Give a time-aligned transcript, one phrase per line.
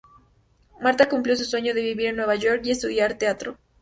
[0.79, 3.59] Marta cumplió su sueño de vivir en Nueva York y estudiar teatro.